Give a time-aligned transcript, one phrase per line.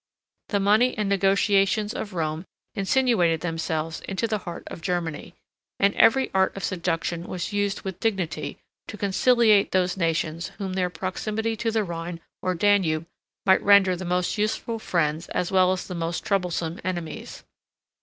[0.49, 5.35] The money and negotiations of Rome insinuated themselves into the heart of Germany;
[5.79, 10.89] and every art of seduction was used with dignity, to conciliate those nations whom their
[10.89, 13.05] proximity to the Rhine or Danube
[13.45, 17.43] might render the most useful friends as well as the most troublesome enemies.